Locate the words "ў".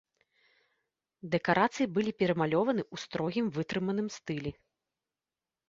2.93-3.05